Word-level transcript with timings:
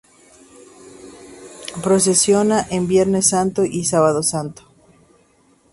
Procesiona 1.83 2.65
en 2.71 2.87
Viernes 2.87 3.29
Santo 3.29 3.65
y 3.65 3.83
Sábado 3.83 4.23
Santo. 4.23 4.63